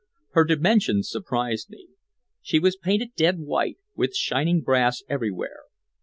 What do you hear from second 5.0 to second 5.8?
everywhere.